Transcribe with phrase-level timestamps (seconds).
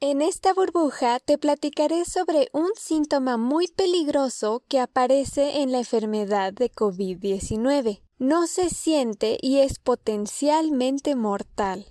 [0.00, 6.52] En esta burbuja te platicaré sobre un síntoma muy peligroso que aparece en la enfermedad
[6.52, 8.00] de COVID-19.
[8.20, 11.86] No se siente y es potencialmente mortal.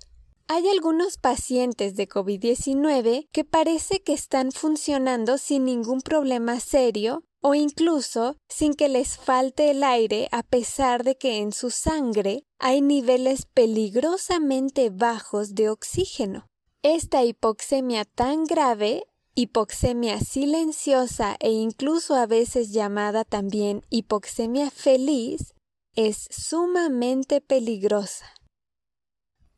[0.48, 7.55] Hay algunos pacientes de COVID-19 que parece que están funcionando sin ningún problema serio o
[7.55, 12.80] incluso sin que les falte el aire a pesar de que en su sangre hay
[12.80, 16.48] niveles peligrosamente bajos de oxígeno.
[16.90, 19.04] Esta hipoxemia tan grave,
[19.36, 25.54] hipoxemia silenciosa e incluso a veces llamada también hipoxemia feliz,
[25.98, 28.26] es sumamente peligrosa.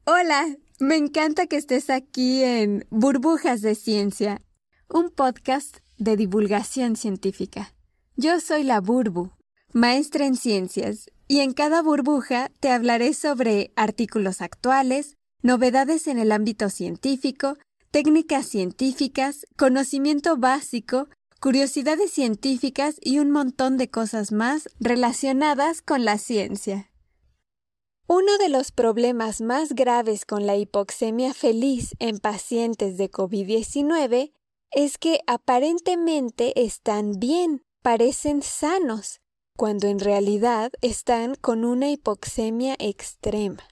[0.05, 4.41] Hola, me encanta que estés aquí en Burbujas de Ciencia,
[4.89, 7.75] un podcast de divulgación científica.
[8.15, 9.29] Yo soy la Burbu,
[9.71, 16.31] maestra en ciencias, y en cada burbuja te hablaré sobre artículos actuales, novedades en el
[16.31, 17.57] ámbito científico,
[17.91, 21.07] técnicas científicas, conocimiento básico,
[21.39, 26.91] curiosidades científicas y un montón de cosas más relacionadas con la ciencia.
[28.07, 34.33] Uno de los problemas más graves con la hipoxemia feliz en pacientes de COVID-19
[34.71, 39.21] es que aparentemente están bien, parecen sanos,
[39.55, 43.63] cuando en realidad están con una hipoxemia extrema.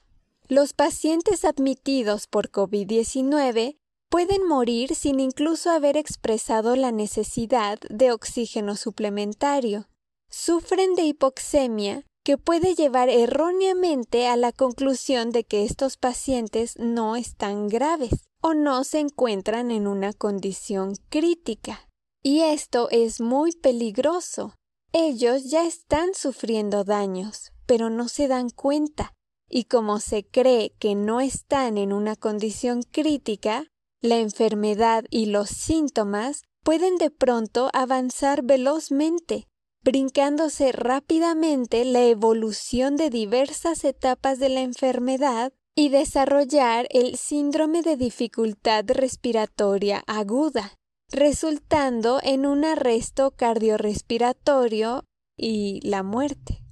[0.50, 3.76] Los pacientes admitidos por COVID-19
[4.08, 9.90] pueden morir sin incluso haber expresado la necesidad de oxígeno suplementario.
[10.30, 17.16] Sufren de hipoxemia que puede llevar erróneamente a la conclusión de que estos pacientes no
[17.16, 21.90] están graves o no se encuentran en una condición crítica.
[22.22, 24.54] Y esto es muy peligroso.
[24.94, 29.12] Ellos ya están sufriendo daños, pero no se dan cuenta
[29.48, 33.66] y como se cree que no están en una condición crítica,
[34.00, 39.48] la enfermedad y los síntomas pueden de pronto avanzar velozmente,
[39.82, 47.96] brincándose rápidamente la evolución de diversas etapas de la enfermedad y desarrollar el síndrome de
[47.96, 50.74] dificultad respiratoria aguda,
[51.10, 55.04] resultando en un arresto cardiorrespiratorio
[55.36, 56.67] y la muerte.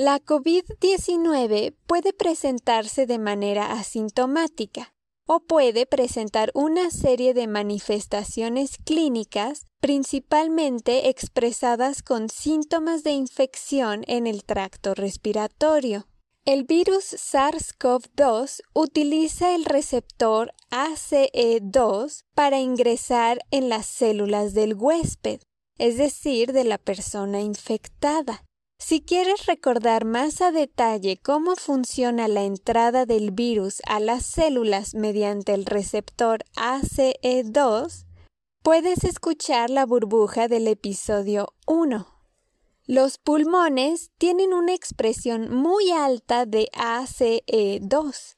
[0.00, 4.94] La COVID-19 puede presentarse de manera asintomática
[5.26, 14.28] o puede presentar una serie de manifestaciones clínicas principalmente expresadas con síntomas de infección en
[14.28, 16.06] el tracto respiratorio.
[16.44, 25.40] El virus SARS-CoV-2 utiliza el receptor ACE2 para ingresar en las células del huésped,
[25.76, 28.44] es decir, de la persona infectada.
[28.80, 34.94] Si quieres recordar más a detalle cómo funciona la entrada del virus a las células
[34.94, 38.06] mediante el receptor ACE2,
[38.62, 42.06] puedes escuchar la burbuja del episodio 1.
[42.86, 48.36] Los pulmones tienen una expresión muy alta de ACE2,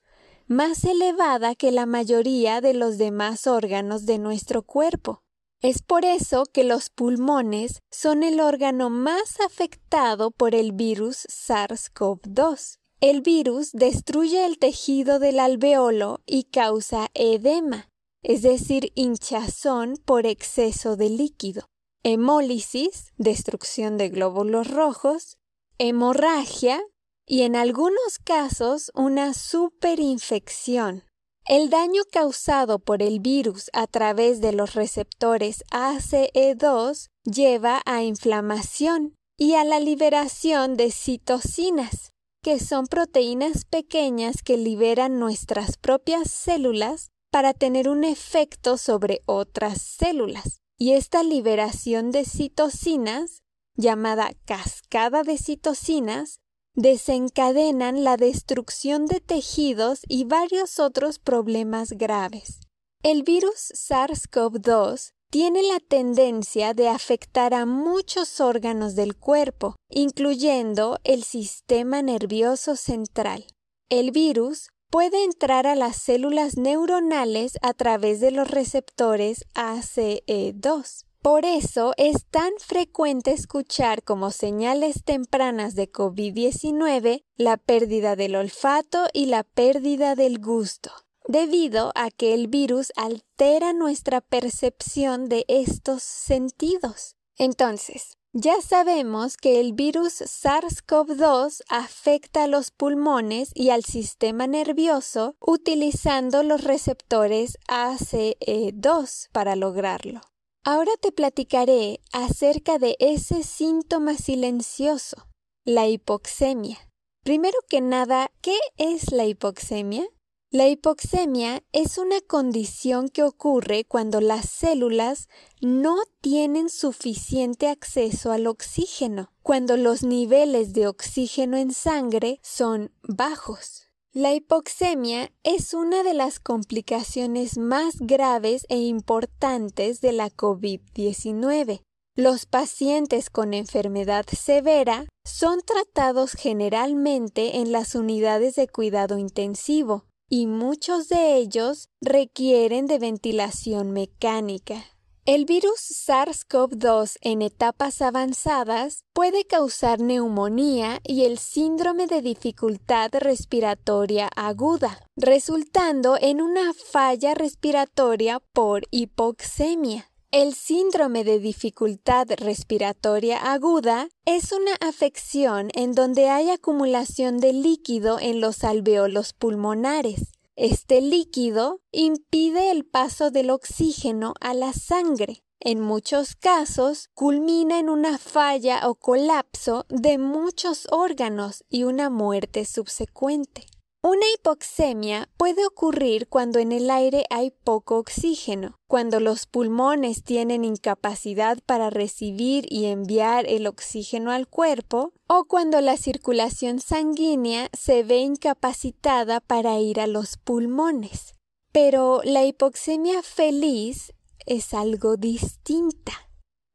[0.48, 5.22] más elevada que la mayoría de los demás órganos de nuestro cuerpo.
[5.62, 12.78] Es por eso que los pulmones son el órgano más afectado por el virus SARS-CoV-2.
[13.03, 17.88] El virus destruye el tejido del alveolo y causa edema,
[18.22, 21.66] es decir, hinchazón por exceso de líquido,
[22.04, 25.37] hemólisis, destrucción de glóbulos rojos,
[25.76, 26.82] hemorragia
[27.26, 31.04] y en algunos casos una superinfección.
[31.46, 39.14] El daño causado por el virus a través de los receptores ACE2 lleva a inflamación
[39.36, 42.12] y a la liberación de citocinas,
[42.42, 49.80] que son proteínas pequeñas que liberan nuestras propias células para tener un efecto sobre otras
[49.80, 50.60] células.
[50.78, 53.42] Y esta liberación de citocinas,
[53.76, 56.40] llamada cascada de citocinas,
[56.80, 62.60] desencadenan la destrucción de tejidos y varios otros problemas graves.
[63.02, 71.22] El virus SARS-CoV-2 tiene la tendencia de afectar a muchos órganos del cuerpo, incluyendo el
[71.22, 73.44] sistema nervioso central.
[73.90, 81.05] El virus puede entrar a las células neuronales a través de los receptores ACE2.
[81.22, 89.06] Por eso es tan frecuente escuchar como señales tempranas de COVID-19 la pérdida del olfato
[89.12, 90.90] y la pérdida del gusto,
[91.28, 97.17] debido a que el virus altera nuestra percepción de estos sentidos.
[97.37, 105.34] Entonces, Ya sabemos que el virus SARS-CoV-2 afecta a los pulmones y al sistema nervioso
[105.40, 110.20] utilizando los receptores ACE2 para lograrlo.
[110.62, 115.28] Ahora te platicaré acerca de ese síntoma silencioso,
[115.64, 116.76] la hipoxemia.
[117.24, 120.06] Primero que nada, ¿qué es la hipoxemia?
[120.50, 125.28] La hipoxemia es una condición que ocurre cuando las células
[125.62, 133.89] no tienen suficiente acceso al oxígeno, cuando los niveles de oxígeno en sangre son bajos.
[134.12, 141.82] La hipoxemia es una de las complicaciones más graves e importantes de la COVID-19.
[142.16, 150.48] Los pacientes con enfermedad severa son tratados generalmente en las unidades de cuidado intensivo, y
[150.48, 154.86] muchos de ellos requieren de ventilación mecánica.
[155.32, 164.29] El virus SARS-CoV-2 en etapas avanzadas puede causar neumonía y el síndrome de dificultad respiratoria
[164.35, 170.11] aguda, resultando en una falla respiratoria por hipoxemia.
[170.32, 178.19] El síndrome de dificultad respiratoria aguda es una afección en donde hay acumulación de líquido
[178.19, 180.39] en los alveolos pulmonares.
[180.62, 185.42] Este líquido impide el paso del oxígeno a la sangre.
[185.58, 192.66] En muchos casos culmina en una falla o colapso de muchos órganos y una muerte
[192.66, 193.69] subsecuente.
[194.02, 200.64] Una hipoxemia puede ocurrir cuando en el aire hay poco oxígeno, cuando los pulmones tienen
[200.64, 208.02] incapacidad para recibir y enviar el oxígeno al cuerpo, o cuando la circulación sanguínea se
[208.02, 211.35] ve incapacitada para ir a los pulmones.
[211.70, 214.14] Pero la hipoxemia feliz
[214.46, 216.12] es algo distinta.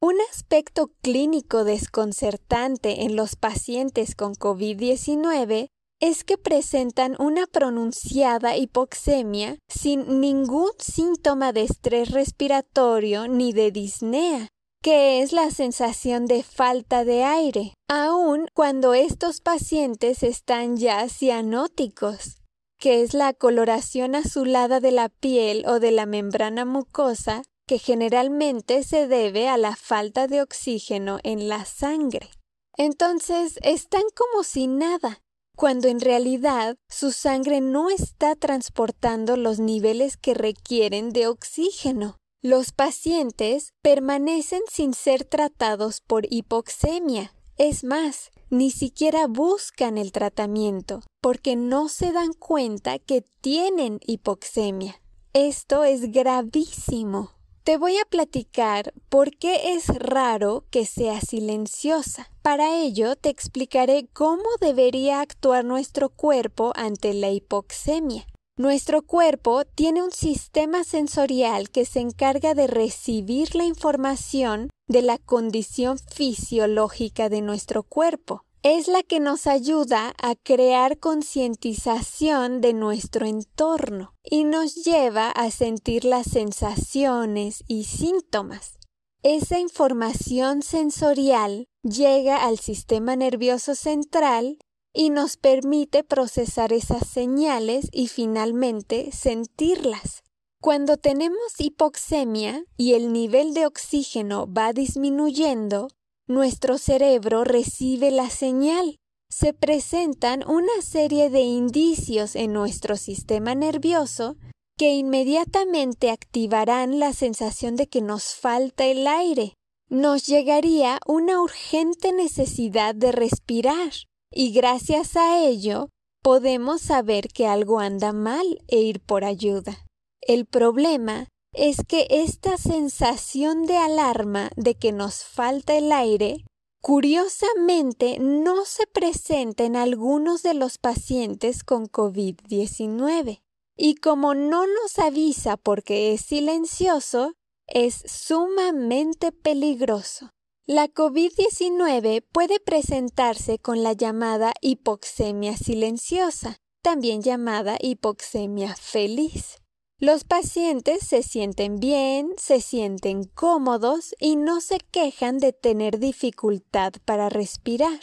[0.00, 5.70] Un aspecto clínico desconcertante en los pacientes con COVID-19
[6.00, 14.48] es que presentan una pronunciada hipoxemia sin ningún síntoma de estrés respiratorio ni de disnea,
[14.82, 22.36] que es la sensación de falta de aire, aun cuando estos pacientes están ya cianóticos,
[22.78, 28.84] que es la coloración azulada de la piel o de la membrana mucosa que generalmente
[28.84, 32.30] se debe a la falta de oxígeno en la sangre.
[32.76, 35.20] Entonces están como si nada,
[35.56, 42.16] cuando en realidad su sangre no está transportando los niveles que requieren de oxígeno.
[42.42, 47.32] Los pacientes permanecen sin ser tratados por hipoxemia.
[47.56, 55.00] Es más, ni siquiera buscan el tratamiento porque no se dan cuenta que tienen hipoxemia.
[55.32, 57.32] Esto es gravísimo.
[57.64, 62.30] Te voy a platicar por qué es raro que sea silenciosa.
[62.46, 68.24] Para ello te explicaré cómo debería actuar nuestro cuerpo ante la hipoxemia.
[68.56, 75.18] Nuestro cuerpo tiene un sistema sensorial que se encarga de recibir la información de la
[75.18, 83.26] condición fisiológica de nuestro cuerpo es la que nos ayuda a crear concientización de nuestro
[83.26, 88.78] entorno y nos lleva a sentir las sensaciones y síntomas.
[89.24, 94.58] Esa información sensorial llega al sistema nervioso central
[94.92, 100.22] y nos permite procesar esas señales y finalmente sentirlas.
[100.60, 105.88] Cuando tenemos hipoxemia y el nivel de oxígeno va disminuyendo,
[106.26, 108.96] nuestro cerebro recibe la señal.
[109.28, 114.36] Se presentan una serie de indicios en nuestro sistema nervioso
[114.78, 119.54] que inmediatamente activarán la sensación de que nos falta el aire.
[119.88, 123.92] Nos llegaría una urgente necesidad de respirar
[124.32, 125.90] y gracias a ello
[126.22, 129.86] podemos saber que algo anda mal e ir por ayuda.
[130.20, 136.44] El problema es que esta sensación de alarma de que nos falta el aire
[136.82, 143.40] curiosamente no se presenta en algunos de los pacientes con COVID-19
[143.76, 147.34] y como no nos avisa porque es silencioso,
[147.66, 150.30] es sumamente peligroso.
[150.66, 159.58] La COVID-19 puede presentarse con la llamada hipoxemia silenciosa, también llamada hipoxemia feliz.
[159.98, 166.92] Los pacientes se sienten bien, se sienten cómodos y no se quejan de tener dificultad
[167.04, 168.00] para respirar.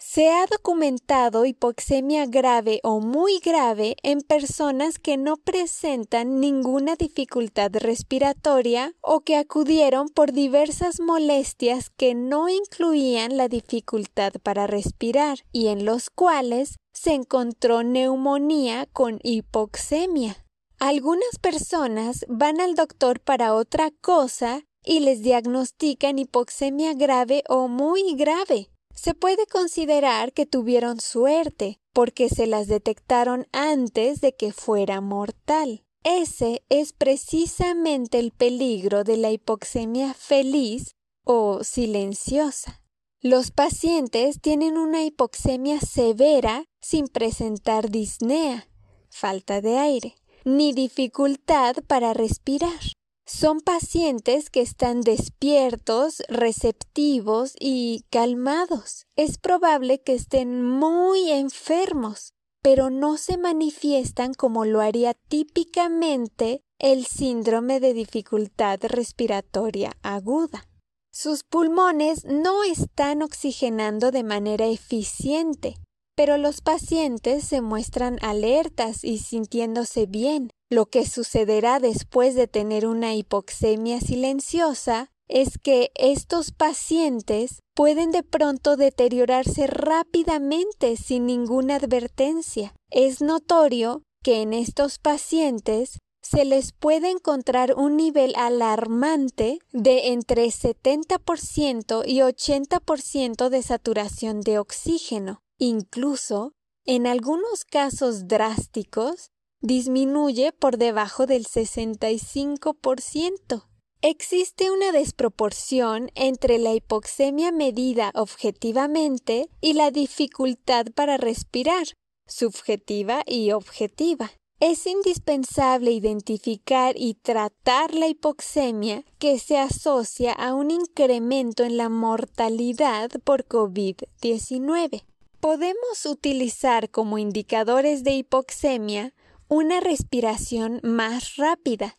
[0.00, 7.72] Se ha documentado hipoxemia grave o muy grave en personas que no presentan ninguna dificultad
[7.74, 15.66] respiratoria o que acudieron por diversas molestias que no incluían la dificultad para respirar y
[15.66, 20.44] en los cuales se encontró neumonía con hipoxemia.
[20.78, 28.14] Algunas personas van al doctor para otra cosa y les diagnostican hipoxemia grave o muy
[28.14, 35.00] grave se puede considerar que tuvieron suerte porque se las detectaron antes de que fuera
[35.00, 35.84] mortal.
[36.02, 42.82] Ese es precisamente el peligro de la hipoxemia feliz o silenciosa.
[43.20, 48.68] Los pacientes tienen una hipoxemia severa sin presentar disnea,
[49.10, 52.97] falta de aire, ni dificultad para respirar
[53.28, 59.06] son pacientes que están despiertos, receptivos y calmados.
[59.16, 62.32] Es probable que estén muy enfermos,
[62.62, 70.64] pero no se manifiestan como lo haría típicamente el síndrome de dificultad respiratoria aguda.
[71.12, 75.74] Sus pulmones no están oxigenando de manera eficiente,
[76.18, 82.88] pero los pacientes se muestran alertas y sintiéndose bien, lo que sucederá después de tener
[82.88, 92.74] una hipoxemia silenciosa es que estos pacientes pueden de pronto deteriorarse rápidamente sin ninguna advertencia.
[92.90, 100.46] Es notorio que en estos pacientes se les puede encontrar un nivel alarmante de entre
[100.46, 105.42] 70% y 80% de saturación de oxígeno.
[105.58, 106.52] Incluso,
[106.84, 113.64] en algunos casos drásticos, disminuye por debajo del 65%.
[114.00, 121.84] Existe una desproporción entre la hipoxemia medida objetivamente y la dificultad para respirar,
[122.28, 124.30] subjetiva y objetiva.
[124.60, 131.88] Es indispensable identificar y tratar la hipoxemia que se asocia a un incremento en la
[131.88, 135.02] mortalidad por COVID-19.
[135.40, 139.14] Podemos utilizar como indicadores de hipoxemia
[139.48, 141.96] una respiración más rápida.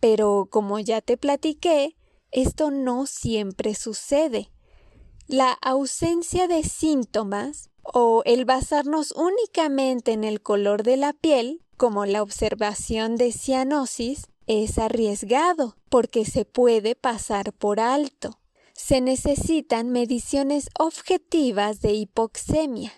[0.00, 1.96] Pero como ya te platiqué,
[2.30, 4.50] esto no siempre sucede.
[5.26, 12.06] La ausencia de síntomas o el basarnos únicamente en el color de la piel, como
[12.06, 18.41] la observación de cianosis, es arriesgado porque se puede pasar por alto.
[18.84, 22.92] Se necesitan mediciones objetivas de hipoxemia.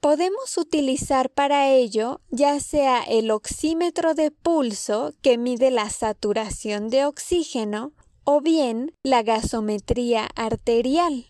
[0.00, 7.04] Podemos utilizar para ello ya sea el oxímetro de pulso que mide la saturación de
[7.04, 7.92] oxígeno
[8.24, 11.26] o bien la gasometría arterial.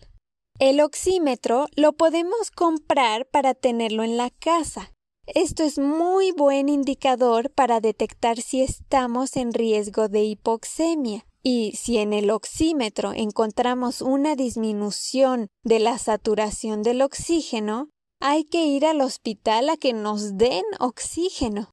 [0.59, 4.93] El oxímetro lo podemos comprar para tenerlo en la casa.
[5.27, 11.25] Esto es muy buen indicador para detectar si estamos en riesgo de hipoxemia.
[11.43, 17.89] Y si en el oxímetro encontramos una disminución de la saturación del oxígeno,
[18.21, 21.71] hay que ir al hospital a que nos den oxígeno.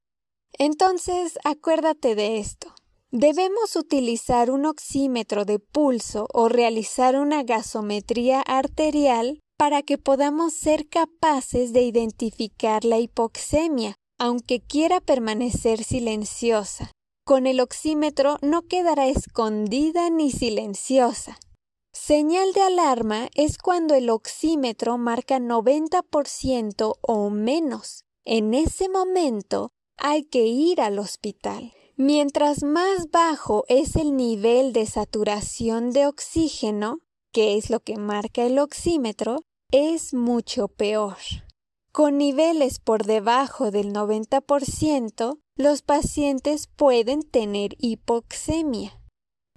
[0.57, 2.75] Entonces, acuérdate de esto.
[3.11, 10.89] Debemos utilizar un oxímetro de pulso o realizar una gasometría arterial para que podamos ser
[10.89, 16.91] capaces de identificar la hipoxemia, aunque quiera permanecer silenciosa.
[17.23, 21.37] Con el oxímetro no quedará escondida ni silenciosa.
[21.93, 28.05] Señal de alarma es cuando el oxímetro marca 90% o menos.
[28.25, 31.73] En ese momento hay que ir al hospital.
[31.95, 36.99] Mientras más bajo es el nivel de saturación de oxígeno,
[37.31, 41.17] que es lo que marca el oxímetro, es mucho peor.
[41.91, 48.99] Con niveles por debajo del 90%, los pacientes pueden tener hipoxemia.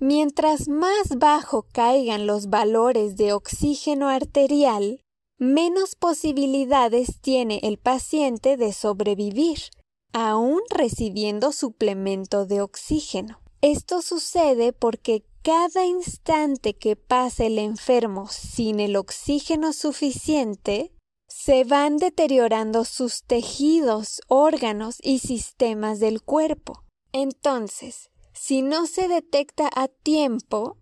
[0.00, 5.00] Mientras más bajo caigan los valores de oxígeno arterial,
[5.38, 9.60] menos posibilidades tiene el paciente de sobrevivir,
[10.12, 13.40] aún recibiendo suplemento de oxígeno.
[13.62, 20.93] Esto sucede porque cada instante que pasa el enfermo sin el oxígeno suficiente,
[21.36, 26.84] se van deteriorando sus tejidos, órganos y sistemas del cuerpo.
[27.12, 30.78] Entonces, si no se detecta a tiempo,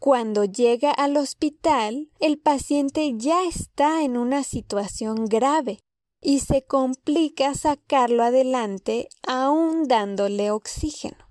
[0.00, 5.78] cuando llega al hospital, el paciente ya está en una situación grave
[6.20, 11.28] y se complica sacarlo adelante aún dándole oxígeno.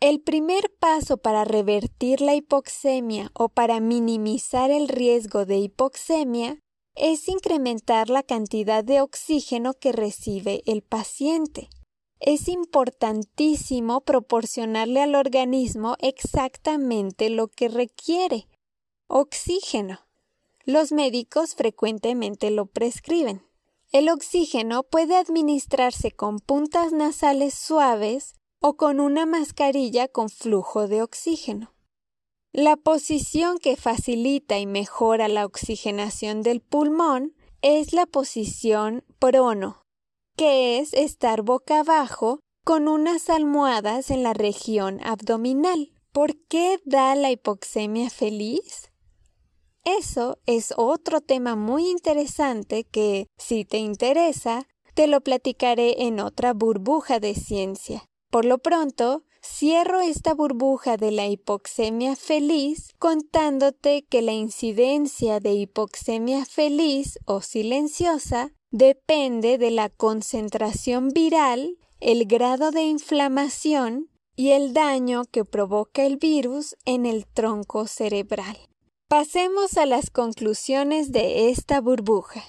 [0.00, 6.61] El primer paso para revertir la hipoxemia o para minimizar el riesgo de hipoxemia
[6.94, 11.68] es incrementar la cantidad de oxígeno que recibe el paciente.
[12.20, 18.46] Es importantísimo proporcionarle al organismo exactamente lo que requiere,
[19.08, 20.00] oxígeno.
[20.64, 23.42] Los médicos frecuentemente lo prescriben.
[23.90, 31.02] El oxígeno puede administrarse con puntas nasales suaves o con una mascarilla con flujo de
[31.02, 31.74] oxígeno.
[32.54, 39.86] La posición que facilita y mejora la oxigenación del pulmón es la posición prono,
[40.36, 45.94] que es estar boca abajo con unas almohadas en la región abdominal.
[46.12, 48.92] ¿Por qué da la hipoxemia feliz?
[49.86, 56.52] Eso es otro tema muy interesante que, si te interesa, te lo platicaré en otra
[56.52, 58.04] burbuja de ciencia.
[58.30, 65.52] Por lo pronto, cierro esta burbuja de la hipoxemia feliz contándote que la incidencia de
[65.52, 74.72] hipoxemia feliz o silenciosa depende de la concentración viral, el grado de inflamación y el
[74.72, 78.56] daño que provoca el virus en el tronco cerebral.
[79.08, 82.42] Pasemos a las conclusiones de esta burbuja.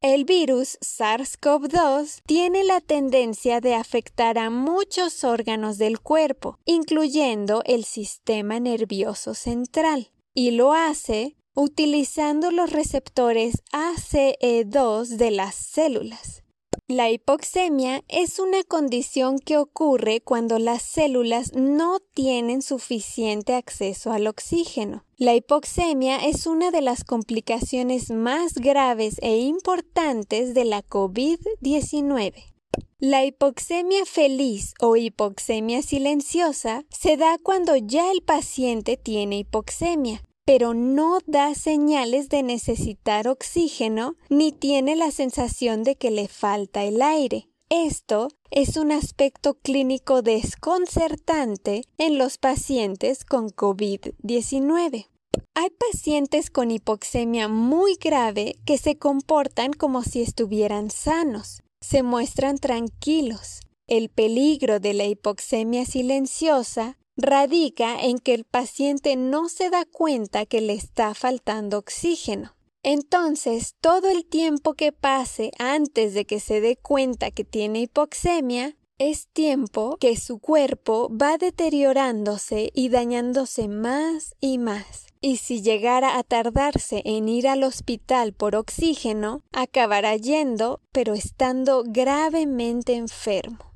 [0.00, 7.84] El virus SARS-CoV-2 tiene la tendencia de afectar a muchos órganos del cuerpo, incluyendo el
[7.84, 16.44] sistema nervioso central, y lo hace utilizando los receptores ACE2 de las células.
[16.88, 24.28] La hipoxemia es una condición que ocurre cuando las células no tienen suficiente acceso al
[24.28, 25.04] oxígeno.
[25.16, 32.54] La hipoxemia es una de las complicaciones más graves e importantes de la COVID-19.
[33.00, 40.74] La hipoxemia feliz o hipoxemia silenciosa se da cuando ya el paciente tiene hipoxemia, pero
[40.74, 47.02] no da señales de necesitar oxígeno ni tiene la sensación de que le falta el
[47.02, 47.48] aire.
[47.68, 55.08] Esto es un aspecto clínico desconcertante en los pacientes con COVID-19.
[55.54, 62.58] Hay pacientes con hipoxemia muy grave que se comportan como si estuvieran sanos, se muestran
[62.58, 63.62] tranquilos.
[63.88, 70.46] El peligro de la hipoxemia silenciosa radica en que el paciente no se da cuenta
[70.46, 72.54] que le está faltando oxígeno.
[72.82, 78.76] Entonces, todo el tiempo que pase antes de que se dé cuenta que tiene hipoxemia,
[78.98, 85.06] es tiempo que su cuerpo va deteriorándose y dañándose más y más.
[85.20, 91.82] Y si llegara a tardarse en ir al hospital por oxígeno, acabará yendo, pero estando
[91.84, 93.75] gravemente enfermo.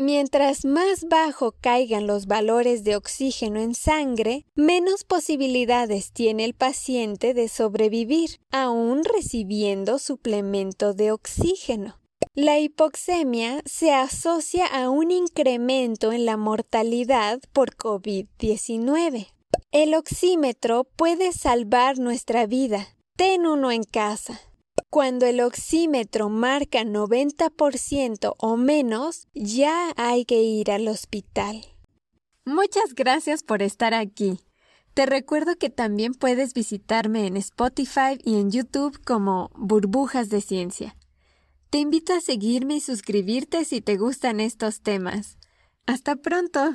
[0.00, 7.34] Mientras más bajo caigan los valores de oxígeno en sangre, menos posibilidades tiene el paciente
[7.34, 12.00] de sobrevivir, aún recibiendo suplemento de oxígeno.
[12.34, 19.26] La hipoxemia se asocia a un incremento en la mortalidad por COVID-19.
[19.70, 22.88] El oxímetro puede salvar nuestra vida.
[23.16, 24.40] Ten uno en casa.
[24.90, 31.64] Cuando el oxímetro marca 90% o menos, ya hay que ir al hospital.
[32.44, 34.40] Muchas gracias por estar aquí.
[34.94, 40.96] Te recuerdo que también puedes visitarme en Spotify y en YouTube como Burbujas de Ciencia.
[41.70, 45.38] Te invito a seguirme y suscribirte si te gustan estos temas.
[45.86, 46.74] Hasta pronto.